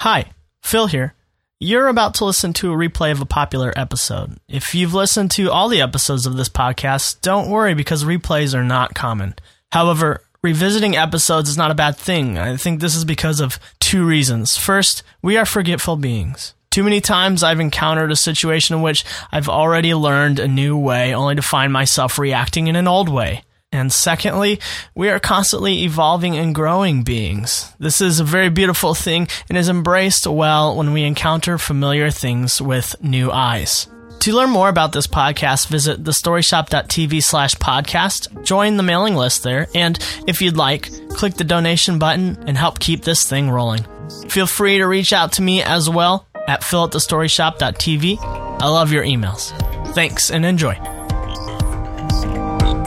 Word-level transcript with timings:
Hi, 0.00 0.32
Phil 0.62 0.86
here. 0.86 1.12
You're 1.58 1.88
about 1.88 2.14
to 2.14 2.24
listen 2.24 2.54
to 2.54 2.72
a 2.72 2.74
replay 2.74 3.12
of 3.12 3.20
a 3.20 3.26
popular 3.26 3.70
episode. 3.76 4.38
If 4.48 4.74
you've 4.74 4.94
listened 4.94 5.30
to 5.32 5.50
all 5.50 5.68
the 5.68 5.82
episodes 5.82 6.24
of 6.24 6.38
this 6.38 6.48
podcast, 6.48 7.20
don't 7.20 7.50
worry 7.50 7.74
because 7.74 8.02
replays 8.02 8.54
are 8.54 8.64
not 8.64 8.94
common. 8.94 9.34
However, 9.72 10.22
revisiting 10.42 10.96
episodes 10.96 11.50
is 11.50 11.58
not 11.58 11.70
a 11.70 11.74
bad 11.74 11.98
thing. 11.98 12.38
I 12.38 12.56
think 12.56 12.80
this 12.80 12.96
is 12.96 13.04
because 13.04 13.40
of 13.40 13.60
two 13.78 14.06
reasons. 14.06 14.56
First, 14.56 15.02
we 15.20 15.36
are 15.36 15.44
forgetful 15.44 15.96
beings. 15.96 16.54
Too 16.70 16.82
many 16.82 17.02
times 17.02 17.42
I've 17.42 17.60
encountered 17.60 18.10
a 18.10 18.16
situation 18.16 18.76
in 18.76 18.80
which 18.80 19.04
I've 19.30 19.50
already 19.50 19.92
learned 19.92 20.38
a 20.38 20.48
new 20.48 20.78
way 20.78 21.12
only 21.14 21.34
to 21.34 21.42
find 21.42 21.74
myself 21.74 22.18
reacting 22.18 22.68
in 22.68 22.76
an 22.76 22.88
old 22.88 23.10
way. 23.10 23.42
And 23.72 23.92
secondly, 23.92 24.58
we 24.96 25.10
are 25.10 25.20
constantly 25.20 25.84
evolving 25.84 26.36
and 26.36 26.54
growing 26.54 27.02
beings. 27.02 27.72
This 27.78 28.00
is 28.00 28.18
a 28.18 28.24
very 28.24 28.48
beautiful 28.48 28.94
thing 28.94 29.28
and 29.48 29.56
is 29.56 29.68
embraced 29.68 30.26
well 30.26 30.76
when 30.76 30.92
we 30.92 31.04
encounter 31.04 31.56
familiar 31.56 32.10
things 32.10 32.60
with 32.60 32.96
new 33.00 33.30
eyes. 33.30 33.86
To 34.20 34.34
learn 34.34 34.50
more 34.50 34.68
about 34.68 34.92
this 34.92 35.06
podcast, 35.06 35.68
visit 35.68 36.04
thestoryshop.tv 36.04 37.22
slash 37.22 37.54
podcast, 37.54 38.44
join 38.44 38.76
the 38.76 38.82
mailing 38.82 39.14
list 39.14 39.44
there, 39.44 39.66
and 39.74 39.98
if 40.26 40.42
you'd 40.42 40.58
like, 40.58 40.90
click 41.10 41.34
the 41.34 41.44
donation 41.44 41.98
button 41.98 42.36
and 42.46 42.58
help 42.58 42.80
keep 42.80 43.02
this 43.02 43.26
thing 43.26 43.48
rolling. 43.48 43.86
Feel 44.28 44.46
free 44.46 44.76
to 44.78 44.84
reach 44.84 45.14
out 45.14 45.32
to 45.34 45.42
me 45.42 45.62
as 45.62 45.88
well 45.88 46.26
at 46.46 46.64
phil 46.64 46.88
at. 46.88 48.18
I 48.20 48.68
love 48.68 48.92
your 48.92 49.04
emails. 49.04 49.54
Thanks 49.94 50.30
and 50.30 50.44
enjoy. 50.44 50.74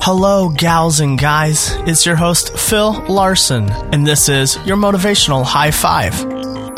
Hello, 0.00 0.48
gals 0.48 1.00
and 1.00 1.18
guys. 1.18 1.72
It's 1.86 2.06
your 2.06 2.16
host, 2.16 2.56
Phil 2.56 2.92
Larson, 3.08 3.68
and 3.92 4.06
this 4.06 4.28
is 4.28 4.56
your 4.64 4.76
motivational 4.76 5.44
high 5.44 5.70
five 5.70 6.14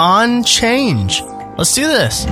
on 0.00 0.42
change. 0.42 1.22
Let's 1.56 1.74
do 1.74 1.86
this. 1.86 2.26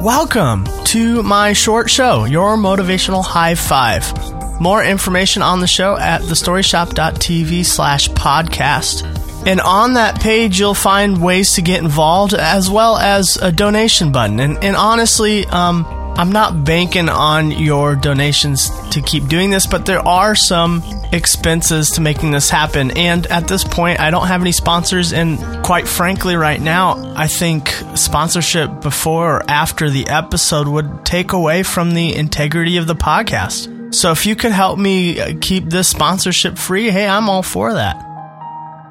Welcome 0.00 0.66
to 0.84 1.22
my 1.22 1.52
short 1.52 1.90
show, 1.90 2.24
your 2.24 2.56
motivational 2.56 3.24
high 3.24 3.56
five. 3.56 4.10
More 4.60 4.82
information 4.82 5.42
on 5.42 5.60
the 5.60 5.66
show 5.66 5.98
at 5.98 6.22
thestoryshop.tv 6.22 7.64
slash 7.66 8.08
podcast. 8.10 9.04
And 9.46 9.60
on 9.60 9.94
that 9.94 10.20
page, 10.20 10.58
you'll 10.58 10.74
find 10.74 11.22
ways 11.22 11.54
to 11.54 11.62
get 11.62 11.82
involved 11.82 12.32
as 12.34 12.70
well 12.70 12.96
as 12.96 13.36
a 13.36 13.52
donation 13.52 14.12
button. 14.12 14.40
And, 14.40 14.64
and 14.64 14.74
honestly, 14.74 15.46
um, 15.46 15.84
I'm 16.18 16.32
not 16.32 16.64
banking 16.64 17.10
on 17.10 17.50
your 17.50 17.94
donations 17.94 18.70
to 18.90 19.02
keep 19.02 19.28
doing 19.28 19.50
this, 19.50 19.66
but 19.66 19.84
there 19.84 20.00
are 20.00 20.34
some 20.34 20.82
expenses 21.12 21.90
to 21.90 22.00
making 22.00 22.30
this 22.30 22.48
happen. 22.48 22.96
And 22.96 23.26
at 23.26 23.48
this 23.48 23.64
point, 23.64 24.00
I 24.00 24.10
don't 24.10 24.26
have 24.26 24.40
any 24.40 24.52
sponsors. 24.52 25.12
And 25.12 25.38
quite 25.62 25.86
frankly, 25.86 26.36
right 26.36 26.60
now, 26.60 27.12
I 27.14 27.26
think 27.26 27.68
sponsorship 27.94 28.80
before 28.80 29.36
or 29.36 29.50
after 29.50 29.90
the 29.90 30.08
episode 30.08 30.68
would 30.68 31.04
take 31.04 31.32
away 31.32 31.62
from 31.62 31.92
the 31.92 32.14
integrity 32.14 32.78
of 32.78 32.86
the 32.86 32.94
podcast. 32.94 33.94
So 33.94 34.10
if 34.10 34.24
you 34.24 34.36
could 34.36 34.52
help 34.52 34.78
me 34.78 35.38
keep 35.40 35.66
this 35.66 35.88
sponsorship 35.88 36.56
free, 36.56 36.90
hey, 36.90 37.06
I'm 37.06 37.28
all 37.28 37.42
for 37.42 37.74
that. 37.74 38.05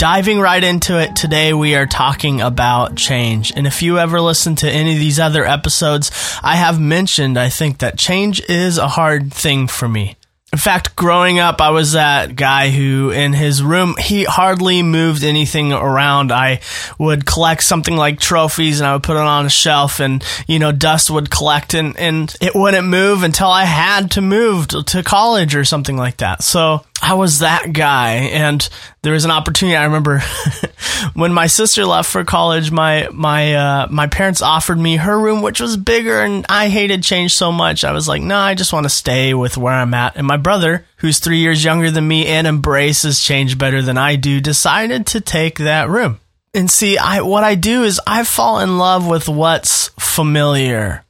Diving 0.06 0.39
right 0.39 0.64
into 0.64 1.02
it 1.02 1.16
today, 1.16 1.52
we 1.52 1.73
are 1.73 1.88
talking 1.88 2.39
about 2.39 2.95
change. 2.95 3.52
And 3.56 3.66
if 3.66 3.81
you 3.81 3.98
ever 3.98 4.22
listen 4.22 4.56
to 4.58 4.70
any 4.70 4.94
of 4.94 5.00
these 5.00 5.20
other 5.20 5.44
episodes, 5.44 6.12
I 6.44 6.58
have 6.58 6.80
mentioned, 6.80 7.39
I 7.39 7.50
think 7.50 7.80
that 7.80 7.97
change 7.97 8.39
is 8.47 8.78
a 8.78 8.88
hard 8.88 9.34
thing 9.34 9.66
for 9.67 9.89
me. 9.89 10.16
In 10.53 10.59
fact, 10.59 10.95
growing 10.95 11.39
up, 11.39 11.59
I 11.59 11.72
was 11.72 11.94
that 11.94 12.36
guy 12.36 12.70
who 12.70 13.09
in 13.09 13.34
his 13.34 13.64
room, 13.64 13.95
he 13.97 14.25
hardly 14.25 14.84
moved 14.84 15.23
anything 15.23 15.73
around. 15.73 16.31
I 16.31 16.59
would 17.00 17.25
collect 17.25 17.64
something 17.64 17.97
like 17.97 18.19
trophies 18.19 18.80
and 18.80 18.88
I 18.88 18.94
would 18.94 19.03
put 19.03 19.17
it 19.17 19.23
on 19.23 19.47
a 19.47 19.50
shelf 19.50 20.00
and, 20.00 20.23
you 20.47 20.59
know, 20.59 20.72
dust 20.72 21.09
would 21.09 21.31
collect 21.31 21.73
and, 21.73 21.97
and 21.97 22.34
it 22.40 22.53
wouldn't 22.53 22.88
move 22.88 23.23
until 23.23 23.50
I 23.50 23.66
had 23.66 24.12
to 24.12 24.22
move 24.22 24.68
to, 24.68 24.84
to 24.84 25.02
college 25.02 25.56
or 25.56 25.66
something 25.66 25.97
like 25.97 26.18
that. 26.18 26.44
So 26.44 26.85
I 27.07 27.13
was 27.13 27.39
that 27.39 27.71
guy. 27.71 28.13
And 28.13 28.67
there 29.03 29.13
was 29.13 29.25
an 29.25 29.31
opportunity. 29.31 29.75
I 29.75 29.85
remember 29.85 30.23
when 31.13 31.33
my 31.33 31.45
sister 31.45 31.85
left 31.85 32.09
for 32.11 32.23
college, 32.23 32.71
my, 32.71 33.09
my, 33.13 33.53
uh, 33.53 33.88
my 33.91 34.07
parents 34.07 34.41
offered 34.41 34.79
me 34.79 34.95
her 34.95 35.19
room, 35.19 35.43
which 35.43 35.59
was 35.59 35.77
bigger 35.77 36.21
and 36.21 36.47
I 36.49 36.67
hated 36.69 37.03
change 37.03 37.35
so 37.35 37.51
much. 37.51 37.83
I 37.83 37.91
was 37.91 38.07
like, 38.07 38.23
no, 38.23 38.35
I 38.35 38.55
just 38.55 38.73
want 38.73 38.85
to 38.85 38.89
stay 38.89 39.35
with 39.35 39.55
where 39.55 39.75
I'm 39.75 39.93
at. 39.93 40.16
And 40.16 40.25
my 40.25 40.38
brother, 40.38 40.88
who's 40.97 41.19
three 41.19 41.38
years 41.38 41.63
younger 41.63 41.91
than 41.91 42.07
me 42.07 42.25
and 42.25 42.47
embraces 42.47 43.22
change 43.22 43.59
better 43.59 43.83
than 43.83 43.99
I 43.99 44.16
do, 44.16 44.41
decided 44.41 45.05
to 45.07 45.22
take 45.22 45.59
that 45.59 45.89
room. 45.89 46.19
And 46.55 46.72
see, 46.72 46.97
I, 46.97 47.22
what 47.22 47.43
I 47.43 47.53
do 47.53 47.83
is 47.83 48.01
I 48.07 48.23
fall 48.23 48.61
in 48.61 48.79
love 48.79 49.05
with 49.05 49.29
what's 49.29 49.89
familiar. 49.99 51.05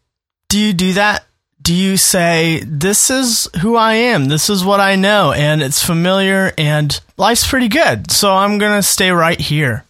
Do 0.49 0.59
you 0.59 0.73
do 0.73 0.93
that? 0.93 1.23
Do 1.65 1.73
you 1.73 1.97
say, 1.97 2.61
this 2.63 3.09
is 3.09 3.49
who 3.61 3.75
I 3.75 3.95
am, 3.95 4.25
this 4.25 4.51
is 4.51 4.63
what 4.63 4.79
I 4.79 4.95
know, 4.95 5.31
and 5.31 5.63
it's 5.63 5.83
familiar, 5.83 6.53
and 6.59 7.01
life's 7.17 7.47
pretty 7.47 7.69
good, 7.69 8.11
so 8.11 8.31
I'm 8.31 8.59
gonna 8.59 8.83
stay 8.83 9.09
right 9.09 9.39
here? 9.39 9.83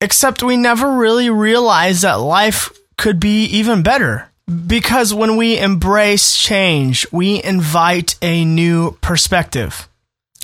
Except 0.00 0.42
we 0.42 0.56
never 0.56 0.96
really 0.96 1.30
realize 1.30 2.02
that 2.02 2.14
life 2.14 2.76
could 2.98 3.20
be 3.20 3.44
even 3.44 3.84
better. 3.84 4.30
Because 4.66 5.14
when 5.14 5.36
we 5.36 5.60
embrace 5.60 6.36
change, 6.36 7.06
we 7.12 7.40
invite 7.40 8.16
a 8.20 8.44
new 8.44 8.98
perspective. 9.00 9.88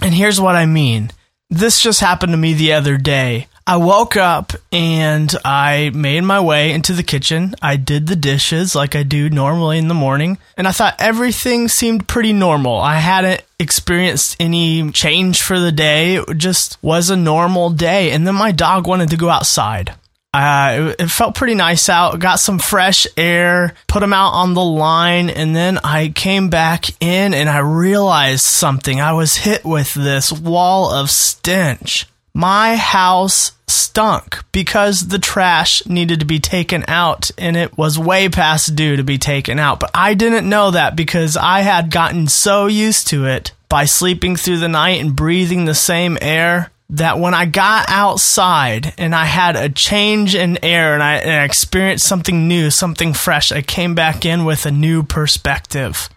And 0.00 0.15
here's 0.15 0.41
what 0.41 0.55
I 0.55 0.67
mean. 0.67 1.11
This 1.50 1.81
just 1.81 2.00
happened 2.00 2.31
to 2.34 2.37
me 2.37 2.55
the 2.55 2.72
other 2.72 2.97
day. 2.97 3.49
I 3.69 3.77
woke 3.77 4.17
up 4.17 4.55
and 4.73 5.31
I 5.45 5.91
made 5.93 6.23
my 6.23 6.41
way 6.41 6.73
into 6.73 6.95
the 6.95 7.03
kitchen. 7.03 7.55
I 7.61 7.77
did 7.77 8.06
the 8.06 8.17
dishes 8.17 8.75
like 8.75 8.97
I 8.97 9.03
do 9.03 9.29
normally 9.29 9.77
in 9.77 9.89
the 9.89 9.95
morning, 9.95 10.39
and 10.56 10.67
I 10.67 10.73
thought 10.73 10.97
everything 10.99 11.69
seemed 11.69 12.09
pretty 12.09 12.33
normal. 12.33 12.79
I 12.79 12.95
hadn't 12.95 13.45
experienced 13.59 14.37
any 14.41 14.91
change 14.93 15.43
for 15.43 15.61
the 15.61 15.71
day. 15.71 16.17
It 16.17 16.39
just 16.39 16.83
was 16.83 17.11
a 17.11 17.17
normal 17.17 17.69
day. 17.69 18.12
And 18.12 18.27
then 18.27 18.37
my 18.37 18.53
dog 18.53 18.87
wanted 18.87 19.11
to 19.11 19.19
go 19.19 19.29
outside. 19.29 19.93
Uh, 20.33 20.95
it, 20.99 21.05
it, 21.05 21.11
felt 21.11 21.35
pretty 21.35 21.55
nice 21.55 21.91
out. 21.91 22.19
Got 22.21 22.41
some 22.41 22.59
fresh 22.59 23.06
air, 23.19 23.75
put 23.87 24.03
him 24.03 24.15
out 24.15 24.33
on 24.33 24.55
the 24.55 24.65
line, 24.65 25.29
and 25.29 25.55
then 25.55 25.77
I 25.85 26.09
came 26.09 26.49
back 26.49 26.87
in 27.03 27.35
and 27.35 27.50
I 27.50 27.59
realized 27.59 28.47
something. 28.47 28.99
I 28.99 29.12
was 29.12 29.37
hit 29.37 29.62
with 29.62 29.93
this 29.93 30.33
wall 30.33 30.91
of 30.91 31.11
stench. 31.11 32.06
My 32.38 32.76
house 32.76 33.50
stunk 33.66 34.44
because 34.53 35.09
the 35.09 35.19
trash 35.19 35.84
needed 35.87 36.21
to 36.21 36.25
be 36.25 36.38
taken 36.38 36.84
out 36.87 37.32
and 37.37 37.56
it 37.56 37.76
was 37.76 37.99
way 37.99 38.28
past 38.28 38.76
due 38.76 38.94
to 38.94 39.03
be 39.03 39.19
taken 39.19 39.59
out. 39.59 39.81
But 39.81 39.91
I 39.93 40.15
didn't 40.15 40.49
know 40.49 40.71
that 40.71 40.94
because 40.94 41.37
I 41.37 41.62
had 41.62 41.91
gotten 41.91 42.28
so 42.28 42.66
used 42.66 43.09
to 43.09 43.26
it 43.26 43.50
by 43.69 43.87
sleeping 43.87 44.37
through 44.37 44.59
the 44.59 44.69
night 44.69 45.00
and 45.00 45.16
breathing 45.16 45.65
the 45.65 45.75
same 45.75 46.16
air 46.22 46.71
that 46.91 47.19
when 47.19 47.34
I 47.34 47.44
got 47.44 47.87
outside 47.88 48.94
and 48.99 49.16
I 49.16 49.25
had 49.25 49.56
a 49.56 49.69
change 49.69 50.37
in 50.37 50.65
air 50.65 50.94
and 50.94 51.03
I, 51.03 51.15
and 51.16 51.32
I 51.32 51.43
experienced 51.43 52.06
something 52.06 52.47
new, 52.47 52.70
something 52.70 53.15
fresh, 53.15 53.50
I 53.50 53.62
came 53.62 53.97
back 53.97 54.25
in 54.25 54.44
with 54.44 54.65
a 54.65 54.70
new 54.70 55.03
perspective. 55.03 56.09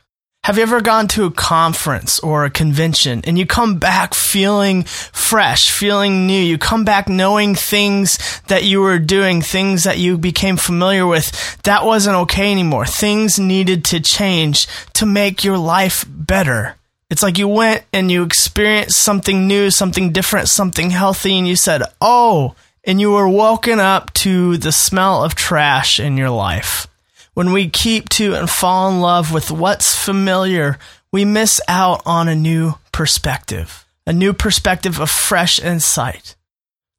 Have 0.44 0.58
you 0.58 0.64
ever 0.64 0.82
gone 0.82 1.08
to 1.10 1.26
a 1.26 1.32
conference 1.32 2.20
or 2.20 2.46
a 2.46 2.50
convention 2.50 3.22
and 3.26 3.38
you 3.38 3.46
come 3.46 3.78
back 3.78 4.16
feeling 4.16 4.86
fresh, 4.86 5.70
feeling 5.70 6.26
new? 6.26 6.42
You 6.42 6.58
come 6.58 6.84
back 6.84 7.08
knowing 7.08 7.54
things 7.54 8.18
that 8.48 8.64
you 8.64 8.82
were 8.82 8.98
doing, 8.98 9.44
things 9.44 9.84
that 9.84 10.00
you 10.00 10.18
became 10.18 10.58
familiar 10.58 11.06
with. 11.06 11.62
That 11.62 11.86
wasn't 11.86 12.16
okay 12.24 12.52
anymore. 12.52 12.88
Things 12.88 13.38
needed 13.38 13.86
to 13.86 14.00
change 14.00 14.66
to 14.94 15.06
make 15.06 15.44
your 15.44 15.60
life 15.60 16.06
better. 16.10 16.76
It's 17.12 17.22
like 17.22 17.38
you 17.38 17.48
went 17.48 17.84
and 17.94 18.10
you 18.10 18.24
experienced 18.24 18.98
something 18.98 19.48
new, 19.48 19.70
something 19.70 20.12
different, 20.12 20.50
something 20.50 20.90
healthy, 20.90 21.38
and 21.38 21.48
you 21.48 21.56
said, 21.56 21.84
Oh, 22.02 22.56
and 22.84 23.00
you 23.00 23.12
were 23.12 23.30
woken 23.30 23.80
up 23.80 24.12
to 24.14 24.58
the 24.58 24.72
smell 24.72 25.24
of 25.24 25.36
trash 25.36 26.00
in 26.00 26.18
your 26.18 26.32
life. 26.32 26.88
When 27.34 27.54
we 27.54 27.70
keep 27.70 28.10
to 28.10 28.36
and 28.36 28.50
fall 28.50 28.90
in 28.90 29.00
love 29.00 29.32
with 29.32 29.52
what's 29.52 29.96
familiar, 29.96 30.78
we 31.14 31.24
miss 31.24 31.62
out 31.68 32.02
on 32.06 32.28
a 32.28 32.36
new 32.36 32.74
perspective, 32.92 33.86
a 34.06 34.12
new 34.12 34.34
perspective 34.34 35.00
of 35.00 35.10
fresh 35.10 35.58
insight. 35.58 36.36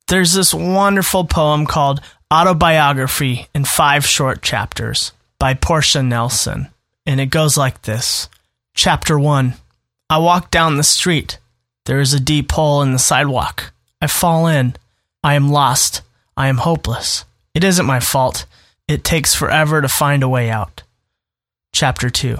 There's 0.08 0.32
this 0.32 0.54
wonderful 0.54 1.24
poem 1.26 1.66
called 1.66 2.00
Autobiography 2.32 3.46
in 3.54 3.66
Five 3.66 4.06
Short 4.06 4.40
Chapters 4.40 5.12
by 5.38 5.52
Portia 5.52 6.02
Nelson, 6.02 6.68
and 7.04 7.20
it 7.20 7.26
goes 7.26 7.58
like 7.58 7.82
this 7.82 8.30
Chapter 8.74 9.18
1 9.18 9.52
I 10.08 10.18
walk 10.18 10.50
down 10.50 10.76
the 10.76 10.82
street. 10.82 11.38
There 11.84 12.00
is 12.00 12.14
a 12.14 12.20
deep 12.20 12.52
hole 12.52 12.80
in 12.80 12.92
the 12.92 12.98
sidewalk. 12.98 13.72
I 14.00 14.06
fall 14.06 14.46
in. 14.46 14.76
I 15.22 15.34
am 15.34 15.50
lost. 15.50 16.00
I 16.38 16.48
am 16.48 16.56
hopeless. 16.56 17.26
It 17.54 17.64
isn't 17.64 17.84
my 17.84 18.00
fault. 18.00 18.46
It 18.88 19.04
takes 19.04 19.34
forever 19.34 19.80
to 19.80 19.88
find 19.88 20.22
a 20.22 20.28
way 20.28 20.50
out. 20.50 20.82
Chapter 21.72 22.10
2 22.10 22.38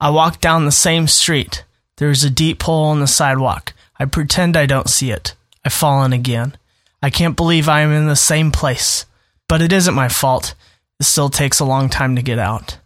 I 0.00 0.10
walk 0.10 0.40
down 0.40 0.64
the 0.64 0.72
same 0.72 1.08
street. 1.08 1.64
There 1.96 2.10
is 2.10 2.24
a 2.24 2.30
deep 2.30 2.62
hole 2.62 2.92
in 2.92 3.00
the 3.00 3.06
sidewalk. 3.06 3.72
I 3.98 4.04
pretend 4.04 4.56
I 4.56 4.66
don't 4.66 4.90
see 4.90 5.10
it. 5.10 5.34
I 5.64 5.68
fall 5.68 6.04
in 6.04 6.12
again. 6.12 6.56
I 7.02 7.10
can't 7.10 7.36
believe 7.36 7.68
I 7.68 7.80
am 7.80 7.92
in 7.92 8.06
the 8.06 8.16
same 8.16 8.50
place. 8.50 9.06
But 9.48 9.62
it 9.62 9.72
isn't 9.72 9.94
my 9.94 10.08
fault. 10.08 10.54
It 10.98 11.04
still 11.04 11.28
takes 11.28 11.60
a 11.60 11.64
long 11.64 11.88
time 11.88 12.16
to 12.16 12.22
get 12.22 12.38
out. 12.38 12.78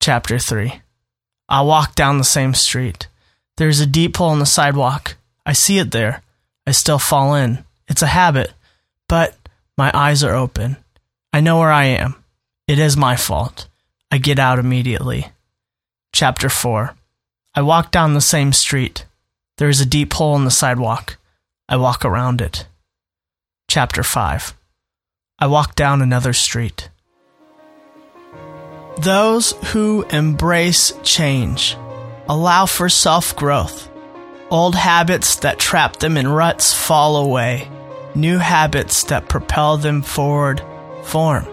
Chapter 0.00 0.38
3 0.38 0.80
I 1.48 1.62
walk 1.62 1.94
down 1.94 2.18
the 2.18 2.24
same 2.24 2.54
street. 2.54 3.08
There's 3.56 3.80
a 3.80 3.86
deep 3.86 4.16
hole 4.16 4.32
in 4.32 4.38
the 4.38 4.46
sidewalk. 4.46 5.16
I 5.44 5.52
see 5.52 5.78
it 5.78 5.92
there. 5.92 6.22
I 6.66 6.72
still 6.72 6.98
fall 6.98 7.34
in. 7.34 7.64
It's 7.88 8.02
a 8.02 8.08
habit. 8.08 8.52
But 9.08 9.36
my 9.78 9.90
eyes 9.94 10.24
are 10.24 10.34
open. 10.34 10.76
I 11.36 11.40
know 11.40 11.58
where 11.58 11.70
I 11.70 11.84
am. 11.84 12.14
It 12.66 12.78
is 12.78 12.96
my 12.96 13.14
fault. 13.14 13.68
I 14.10 14.16
get 14.16 14.38
out 14.38 14.58
immediately. 14.58 15.26
Chapter 16.14 16.48
4 16.48 16.96
I 17.54 17.60
walk 17.60 17.90
down 17.90 18.14
the 18.14 18.22
same 18.22 18.54
street. 18.54 19.04
There 19.58 19.68
is 19.68 19.82
a 19.82 19.84
deep 19.84 20.14
hole 20.14 20.34
in 20.36 20.46
the 20.46 20.50
sidewalk. 20.50 21.18
I 21.68 21.76
walk 21.76 22.06
around 22.06 22.40
it. 22.40 22.66
Chapter 23.68 24.02
5 24.02 24.56
I 25.38 25.46
walk 25.46 25.74
down 25.74 26.00
another 26.00 26.32
street. 26.32 26.88
Those 29.02 29.52
who 29.72 30.04
embrace 30.04 30.94
change 31.02 31.76
allow 32.30 32.64
for 32.64 32.88
self 32.88 33.36
growth. 33.36 33.90
Old 34.48 34.74
habits 34.74 35.36
that 35.40 35.58
trap 35.58 35.96
them 35.96 36.16
in 36.16 36.28
ruts 36.28 36.72
fall 36.72 37.18
away. 37.18 37.68
New 38.14 38.38
habits 38.38 39.04
that 39.04 39.28
propel 39.28 39.76
them 39.76 40.00
forward 40.00 40.62
form. 41.06 41.46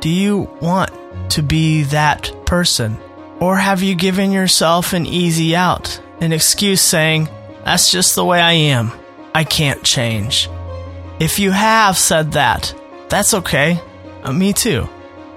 Do 0.00 0.08
you 0.08 0.50
want 0.60 0.90
to 1.30 1.42
be 1.42 1.84
that 1.84 2.32
person? 2.46 2.98
Or 3.40 3.56
have 3.56 3.82
you 3.82 3.94
given 3.94 4.32
yourself 4.32 4.92
an 4.92 5.06
easy 5.06 5.56
out, 5.56 6.00
an 6.20 6.32
excuse 6.32 6.80
saying, 6.80 7.28
That's 7.64 7.90
just 7.90 8.14
the 8.14 8.24
way 8.24 8.40
I 8.40 8.52
am. 8.52 8.92
I 9.34 9.44
can't 9.44 9.82
change. 9.82 10.48
If 11.18 11.38
you 11.38 11.50
have 11.50 11.96
said 11.96 12.32
that, 12.32 12.74
that's 13.08 13.34
okay. 13.34 13.80
Uh, 14.22 14.32
me 14.32 14.52
too. 14.52 14.88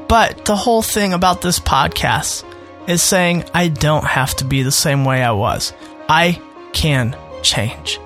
But 0.08 0.46
the 0.46 0.56
whole 0.56 0.82
thing 0.82 1.14
about 1.14 1.42
this 1.42 1.60
podcast 1.60 2.44
is 2.88 3.04
saying 3.04 3.44
I 3.54 3.68
don't 3.68 4.06
have 4.06 4.36
to 4.36 4.46
be 4.46 4.64
the 4.64 4.72
same 4.72 5.06
way 5.06 5.22
I 5.24 5.32
was. 5.32 5.74
I 6.08 6.42
can 6.74 7.16
change. 7.42 8.00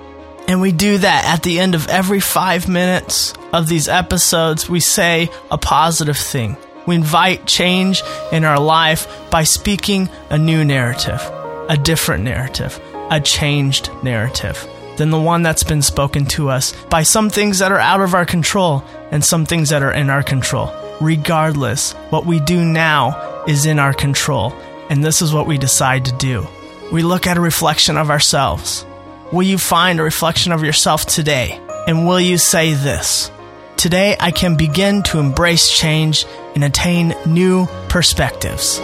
And 0.48 0.60
we 0.60 0.72
do 0.72 0.98
that 0.98 1.24
at 1.24 1.42
the 1.42 1.60
end 1.60 1.74
of 1.74 1.88
every 1.88 2.20
five 2.20 2.68
minutes 2.68 3.32
of 3.52 3.68
these 3.68 3.88
episodes. 3.88 4.68
We 4.68 4.80
say 4.80 5.30
a 5.50 5.58
positive 5.58 6.16
thing. 6.16 6.56
We 6.86 6.96
invite 6.96 7.46
change 7.46 8.02
in 8.32 8.44
our 8.44 8.58
life 8.58 9.30
by 9.30 9.44
speaking 9.44 10.08
a 10.30 10.38
new 10.38 10.64
narrative, 10.64 11.20
a 11.68 11.76
different 11.76 12.24
narrative, 12.24 12.80
a 13.10 13.20
changed 13.20 13.90
narrative 14.02 14.68
than 14.96 15.10
the 15.10 15.20
one 15.20 15.42
that's 15.42 15.62
been 15.62 15.82
spoken 15.82 16.26
to 16.26 16.48
us 16.48 16.72
by 16.90 17.02
some 17.02 17.30
things 17.30 17.60
that 17.60 17.72
are 17.72 17.78
out 17.78 18.00
of 18.00 18.14
our 18.14 18.26
control 18.26 18.84
and 19.10 19.24
some 19.24 19.46
things 19.46 19.70
that 19.70 19.82
are 19.82 19.92
in 19.92 20.10
our 20.10 20.22
control. 20.22 20.72
Regardless, 21.00 21.92
what 22.10 22.26
we 22.26 22.40
do 22.40 22.64
now 22.64 23.44
is 23.46 23.64
in 23.66 23.78
our 23.78 23.94
control, 23.94 24.52
and 24.90 25.04
this 25.04 25.22
is 25.22 25.32
what 25.32 25.46
we 25.46 25.56
decide 25.56 26.04
to 26.04 26.12
do. 26.12 26.46
We 26.90 27.02
look 27.02 27.26
at 27.26 27.36
a 27.36 27.40
reflection 27.40 27.96
of 27.96 28.10
ourselves. 28.10 28.84
Will 29.32 29.44
you 29.44 29.56
find 29.56 29.98
a 29.98 30.02
reflection 30.02 30.52
of 30.52 30.62
yourself 30.62 31.06
today? 31.06 31.58
And 31.86 32.06
will 32.06 32.20
you 32.20 32.36
say 32.36 32.74
this? 32.74 33.30
Today 33.78 34.14
I 34.20 34.30
can 34.30 34.56
begin 34.56 35.02
to 35.04 35.20
embrace 35.20 35.70
change 35.70 36.26
and 36.54 36.62
attain 36.62 37.14
new 37.24 37.66
perspectives. 37.88 38.78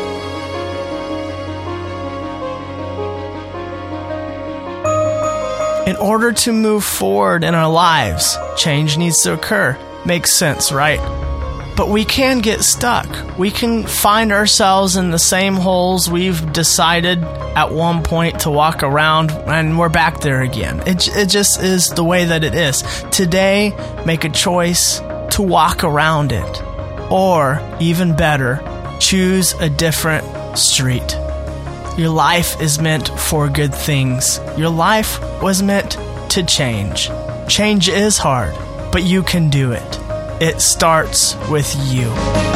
In 5.87 5.97
order 5.97 6.33
to 6.33 6.53
move 6.55 6.83
forward 6.83 7.45
in 7.45 7.55
our 7.55 7.71
lives, 7.71 8.39
change 8.56 8.97
needs 8.97 9.23
to 9.25 9.35
occur. 9.35 9.79
Makes 10.06 10.33
sense, 10.33 10.73
right? 10.73 11.27
But 11.78 11.90
we 11.90 12.04
can 12.04 12.40
get 12.40 12.64
stuck. 12.64 13.38
We 13.38 13.52
can 13.52 13.86
find 13.86 14.32
ourselves 14.32 14.96
in 14.96 15.12
the 15.12 15.19
same 15.19 15.54
holes 15.54 16.10
we've 16.10 16.52
decided 16.52 17.22
at 17.22 17.70
one 17.70 18.02
point 18.02 18.40
to 18.40 18.50
walk 18.50 18.82
around, 18.82 19.30
and 19.30 19.78
we're 19.78 19.88
back 19.88 20.19
there 20.19 20.42
again. 20.42 20.82
It, 20.88 21.06
it 21.16 21.28
just 21.28 21.62
is 21.62 21.90
the 21.90 22.02
way 22.02 22.25
that 22.25 22.42
it 22.42 22.56
is. 22.56 22.82
Today, 23.12 23.76
make 24.04 24.25
a 24.25 24.28
choice 24.28 24.98
to 24.98 25.42
walk 25.42 25.84
around 25.84 26.32
it. 26.32 26.62
Or, 27.12 27.62
even 27.78 28.16
better, 28.16 28.60
choose 28.98 29.52
a 29.60 29.70
different 29.70 30.58
street. 30.58 31.16
Your 31.96 32.10
life 32.10 32.60
is 32.60 32.80
meant 32.80 33.06
for 33.06 33.48
good 33.48 33.72
things. 33.72 34.40
Your 34.56 34.70
life 34.70 35.20
was 35.40 35.62
meant 35.62 35.96
to 36.30 36.42
change. 36.42 37.08
Change 37.48 37.88
is 37.88 38.19
hard, 38.19 38.56
but 38.90 39.04
you 39.04 39.22
can 39.22 39.48
do 39.48 39.70
it. 39.70 40.07
It 40.40 40.61
starts 40.61 41.35
with 41.50 41.75
you. 41.93 42.48